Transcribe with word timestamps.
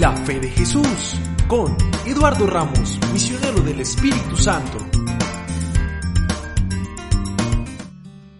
La 0.00 0.10
fe 0.10 0.40
de 0.40 0.48
Jesús 0.48 1.20
con 1.46 1.76
Eduardo 2.04 2.48
Ramos, 2.48 2.98
misionero 3.12 3.60
del 3.60 3.78
Espíritu 3.78 4.36
Santo. 4.36 4.78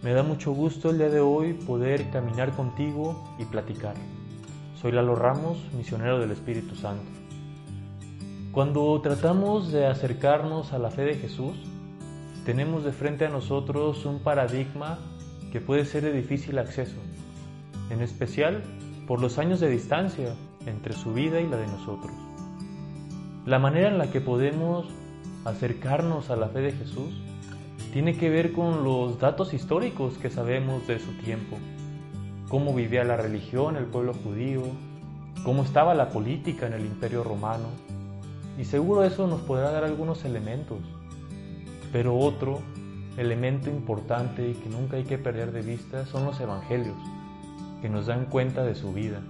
Me 0.03 0.13
da 0.13 0.25
mucho 0.25 0.51
gusto 0.51 0.91
el 0.91 0.99
día 0.99 1.11
de 1.11 1.21
hoy 1.21 1.53
poder 1.53 2.11
caminar 2.11 2.57
contigo 2.57 3.23
y 3.39 3.45
platicar. 3.45 3.95
Soy 4.83 4.91
Lalo 4.91 5.15
Ramos, 5.15 5.59
misionero 5.77 6.19
del 6.19 6.33
Espíritu 6.33 6.75
Santo. 6.75 7.09
Cuando 8.51 9.01
tratamos 9.01 9.71
de 9.71 9.87
acercarnos 9.87 10.73
a 10.73 10.79
la 10.81 10.91
fe 10.91 11.03
de 11.03 11.15
Jesús, 11.15 11.55
tenemos 12.45 12.83
de 12.83 12.91
frente 12.91 13.27
a 13.27 13.31
nosotros 13.31 14.05
un 14.07 14.19
paradigma 14.25 14.99
que 15.53 15.61
puede 15.61 15.85
ser 15.85 16.03
de 16.03 16.13
difícil 16.13 16.59
acceso, 16.59 16.97
en 17.91 18.03
especial 18.03 18.65
por 19.07 19.21
los 19.21 19.39
años 19.39 19.61
de 19.61 19.71
distancia 19.71 20.35
entre 20.67 20.95
su 20.95 21.13
vida 21.13 21.41
y 21.41 21.49
la 21.49 21.57
de 21.57 21.67
nosotros. 21.67 22.13
La 23.47 23.59
manera 23.59 23.89
en 23.89 23.99
la 23.99 24.11
que 24.11 24.21
podemos 24.21 24.87
acercarnos 25.45 26.31
a 26.31 26.37
la 26.37 26.49
fe 26.49 26.61
de 26.61 26.73
Jesús 26.73 27.13
tiene 27.93 28.17
que 28.17 28.31
ver 28.31 28.53
con 28.53 28.83
los 28.83 29.21
datos 29.21 29.55
históricos 29.55 30.19
que 30.19 30.31
sabemos 30.31 30.87
de 30.87 30.99
su 30.99 31.13
tiempo, 31.19 31.59
cómo 32.49 32.75
vivía 32.75 33.05
la 33.05 33.17
religión 33.17 33.77
el 33.77 33.85
pueblo 33.85 34.15
judío, 34.15 34.63
cómo 35.45 35.63
estaba 35.63 35.95
la 35.95 36.09
política 36.09 36.67
en 36.67 36.73
el 36.73 36.87
imperio 36.87 37.23
romano, 37.23 37.69
y 38.59 38.65
seguro 38.65 39.05
eso 39.05 39.27
nos 39.27 39.43
podrá 39.43 39.71
dar 39.71 39.85
algunos 39.85 40.25
elementos, 40.25 40.79
pero 41.93 42.17
otro 42.17 42.61
elemento 43.17 43.71
importante 43.71 44.49
y 44.49 44.55
que 44.55 44.69
nunca 44.69 44.97
hay 44.97 45.05
que 45.05 45.19
perder 45.19 45.53
de 45.53 45.63
vista 45.63 46.07
son 46.07 46.25
los 46.25 46.41
evangelios, 46.41 46.97
que 47.83 47.89
nos 47.89 48.07
dan 48.07 48.27
cuenta 48.27 48.65
de 48.65 48.75
su 48.75 48.93
vida, 48.93 49.21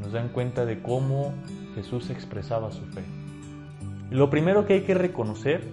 nos 0.00 0.12
dan 0.12 0.28
cuenta 0.28 0.64
de 0.64 0.80
cómo 0.80 1.34
Jesús 1.74 2.10
expresaba 2.10 2.70
su 2.70 2.84
fe. 2.86 3.02
lo 4.10 4.28
primero 4.28 4.66
que 4.66 4.74
hay 4.74 4.80
que 4.82 4.94
reconocer 4.94 5.68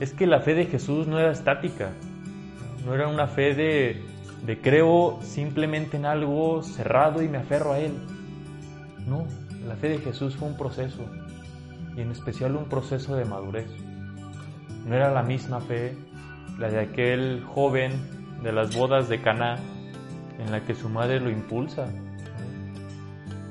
es 0.00 0.12
que 0.12 0.26
la 0.26 0.40
fe 0.40 0.54
de 0.54 0.66
Jesús 0.66 1.06
no 1.06 1.18
era 1.18 1.32
estática, 1.32 1.90
no 2.86 2.94
era 2.94 3.08
una 3.08 3.26
fe 3.26 3.54
de, 3.54 4.02
de 4.46 4.60
creo 4.60 5.18
simplemente 5.22 5.96
en 5.96 6.06
algo 6.06 6.62
cerrado 6.62 7.22
y 7.22 7.28
me 7.28 7.38
aferro 7.38 7.72
a 7.72 7.78
él. 7.78 7.92
No, 9.06 9.26
la 9.66 9.76
fe 9.76 9.88
de 9.88 9.98
Jesús 9.98 10.36
fue 10.36 10.48
un 10.48 10.56
proceso, 10.56 11.04
y 11.96 12.00
en 12.00 12.10
especial 12.10 12.56
un 12.56 12.68
proceso 12.68 13.16
de 13.16 13.24
madurez. 13.24 13.70
No 14.86 14.94
era 14.94 15.12
la 15.12 15.22
misma 15.22 15.60
fe 15.60 15.96
la 16.58 16.68
de 16.68 16.80
aquel 16.80 17.44
joven 17.44 17.92
de 18.42 18.52
las 18.52 18.76
bodas 18.76 19.08
de 19.08 19.20
Caná 19.20 19.56
en 20.38 20.50
la 20.50 20.64
que 20.64 20.74
su 20.74 20.88
madre 20.88 21.20
lo 21.20 21.30
impulsa. 21.30 21.88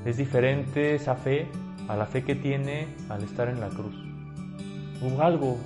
Es 0.08 0.16
diferente 0.16 0.94
esa 0.94 1.16
fe 1.16 1.48
a 1.86 1.94
la 1.94 2.06
fe 2.06 2.24
que 2.24 2.34
tiene 2.34 2.88
al 3.10 3.22
estar 3.24 3.46
en 3.50 3.60
la 3.60 3.68
cruz. 3.68 3.94
Hubo 5.02 5.22
algo 5.22 5.58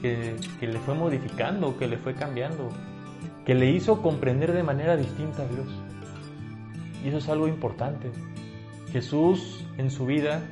que, 0.00 0.36
le 0.60 0.78
fue 0.78 0.94
modificando, 0.94 1.76
que 1.76 1.88
le 1.88 1.96
fue 1.96 2.14
cambiando, 2.14 2.68
que 3.44 3.56
le 3.56 3.68
hizo 3.72 4.00
comprender 4.00 4.52
de 4.52 4.62
manera 4.62 4.96
distinta 4.96 5.42
a 5.42 5.46
Dios. 5.46 5.66
Y 7.04 7.08
eso 7.08 7.18
es 7.18 7.28
algo 7.28 7.48
importante. 7.48 8.12
Jesús 8.92 9.64
en 9.78 9.90
su 9.90 10.06
vida 10.06 10.42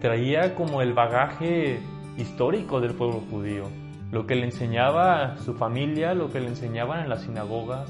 traía 0.00 0.54
como 0.54 0.80
el 0.80 0.92
bagaje 0.92 1.80
histórico 2.16 2.80
del 2.80 2.94
pueblo 2.94 3.24
judío. 3.28 3.64
Lo 4.12 4.28
que 4.28 4.36
le 4.36 4.44
enseñaba 4.44 5.36
su 5.38 5.54
familia, 5.54 6.14
lo 6.14 6.30
que 6.30 6.38
le 6.38 6.46
enseñaban 6.46 7.00
en 7.00 7.08
la 7.08 7.18
sinagoga, 7.18 7.86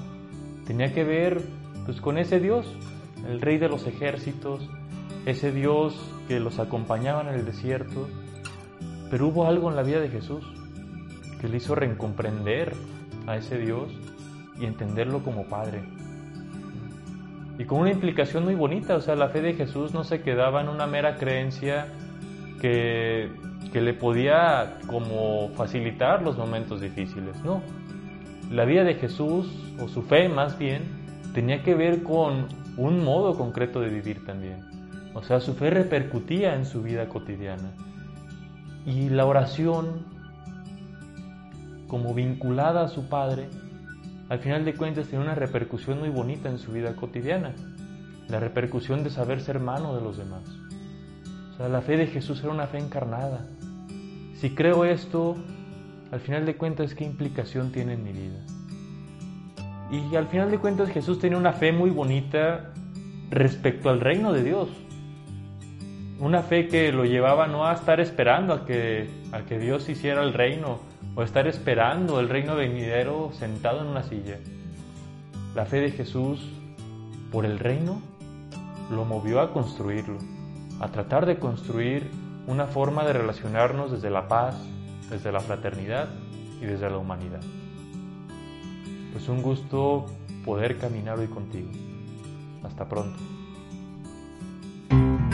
tenía 0.67 0.95
que 0.95 1.05
ver 1.05 1.43
pues 1.85 2.01
con 2.01 2.17
ese 2.17 2.41
Dios, 2.41 2.75
el 3.29 3.43
rey 3.43 3.59
de 3.59 3.69
los 3.69 3.87
ejércitos, 3.87 4.67
ese 5.27 5.53
Dios 5.53 5.99
que 6.29 6.41
los 6.41 6.59
acompañaba 6.59 7.23
en 7.23 7.29
el 7.29 7.45
desierto. 7.45 8.09
Pero 9.11 9.29
hubo 9.29 9.47
algo 9.47 9.71
en 9.71 9.77
la 9.77 9.83
vida 9.83 10.01
de 10.01 10.09
Jesús 10.09 10.45
que 11.41 11.49
le 11.49 11.59
hizo 11.59 11.75
recomprender 11.75 12.73
a 13.27 13.37
ese 13.37 13.59
Dios 13.59 13.93
y 14.59 14.65
entenderlo 14.65 15.23
como 15.23 15.45
Padre. 15.47 15.83
Y 17.59 17.65
con 17.65 17.81
una 17.81 17.93
implicación 17.93 18.45
muy 18.45 18.55
bonita, 18.55 18.97
o 18.97 19.01
sea, 19.01 19.15
la 19.15 19.29
fe 19.29 19.41
de 19.41 19.55
Jesús 19.55 19.95
no 19.95 20.05
se 20.05 20.23
quedaba 20.23 20.61
en 20.61 20.69
una 20.69 20.87
mera 20.87 21.17
creencia 21.17 21.87
que, 22.61 23.31
que 23.73 23.81
le 23.81 23.95
podía 23.95 24.79
como 24.87 25.51
facilitar 25.51 26.23
los 26.23 26.37
momentos 26.37 26.81
difíciles, 26.81 27.43
no. 27.45 27.63
La 28.51 28.65
vida 28.65 28.83
de 28.83 28.95
Jesús, 28.95 29.73
o 29.81 29.89
su 29.89 30.03
fe 30.03 30.29
más 30.29 30.59
bien, 30.59 30.83
tenía 31.33 31.63
que 31.63 31.75
ver 31.75 32.03
con 32.03 32.47
un 32.77 33.05
modo 33.05 33.37
concreto 33.37 33.81
de 33.81 33.89
vivir 33.89 34.25
también. 34.25 34.74
O 35.15 35.23
sea, 35.23 35.41
su 35.41 35.55
fe 35.55 35.71
repercutía 35.71 36.55
en 36.55 36.67
su 36.67 36.83
vida 36.83 37.09
cotidiana. 37.09 37.73
Y 38.85 39.09
la 39.09 39.25
oración 39.25 40.05
como 41.89 42.13
vinculada 42.13 42.85
a 42.85 42.89
su 42.89 43.09
padre, 43.09 43.49
al 44.29 44.41
final 44.41 44.65
de 44.65 44.75
cuentas 44.75 45.09
tiene 45.09 45.25
una 45.25 45.35
repercusión 45.35 46.01
muy 46.01 46.11
bonita 46.11 46.49
en 46.49 46.59
su 46.59 46.73
vida 46.73 46.97
cotidiana, 46.97 47.55
la 48.29 48.41
repercusión 48.41 49.05
de 49.05 49.11
saber 49.11 49.41
ser 49.41 49.57
hermano 49.57 49.95
de 49.95 50.01
los 50.01 50.17
demás. 50.17 50.43
O 51.53 51.57
sea, 51.57 51.69
la 51.69 51.83
fe 51.83 51.97
de 51.97 52.09
Jesús 52.09 52.43
era 52.43 52.53
una 52.53 52.67
fe 52.67 52.79
encarnada. 52.79 53.47
Si 54.35 54.51
creo 54.51 54.85
esto, 54.85 55.37
al 56.11 56.21
final 56.21 56.45
de 56.47 56.57
cuentas, 56.57 56.95
¿qué 56.95 57.05
implicación 57.05 57.71
tiene 57.71 57.93
en 57.93 58.03
mi 58.03 58.13
vida? 58.13 58.45
Y 59.93 60.17
al 60.17 60.27
final 60.27 60.51
de 60.51 60.59
cuentas 60.59 60.91
Jesús 60.91 61.21
tenía 61.21 61.39
una 61.39 61.53
fe 61.53 61.71
muy 61.71 61.91
bonita 61.91 62.73
respecto 63.31 63.89
al 63.91 64.01
reino 64.01 64.33
de 64.33 64.43
Dios. 64.43 64.69
Una 66.19 66.43
fe 66.43 66.69
que 66.69 66.93
lo 66.93 67.05
llevaba 67.05 67.47
no 67.47 67.67
a 67.67 67.75
estar 67.75 68.01
esperando 68.01 68.55
a 68.55 68.65
que, 68.65 69.11
a 69.33 69.43
que 69.43 69.59
Dios 69.59 69.89
hiciera 69.89 70.23
el 70.23 70.33
reino, 70.33 70.79
o 71.17 71.23
estar 71.23 71.47
esperando 71.47 72.21
el 72.21 72.29
reino 72.29 72.57
venidero 72.57 73.31
sentado 73.33 73.83
en 73.83 73.89
una 73.89 74.03
silla. 74.03 74.39
La 75.55 75.65
fe 75.65 75.81
de 75.81 75.91
Jesús 75.91 76.41
por 77.31 77.45
el 77.45 77.59
reino 77.59 78.01
lo 78.91 79.05
movió 79.05 79.41
a 79.41 79.53
construirlo, 79.53 80.19
a 80.81 80.89
tratar 80.89 81.27
de 81.27 81.39
construir 81.39 82.11
una 82.47 82.67
forma 82.67 83.05
de 83.05 83.13
relacionarnos 83.13 83.93
desde 83.93 84.11
la 84.11 84.29
paz, 84.29 84.57
desde 85.11 85.33
la 85.33 85.41
fraternidad 85.41 86.09
y 86.61 86.67
desde 86.67 86.91
la 86.91 86.99
humanidad. 86.99 87.41
Pues 89.13 89.29
un 89.29 89.43
gusto 89.43 90.07
poder 90.45 90.79
caminar 90.79 91.19
hoy 91.19 91.29
contigo. 91.29 91.71
Hasta 92.65 92.89
pronto. 92.89 93.19